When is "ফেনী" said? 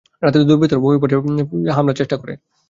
1.25-1.27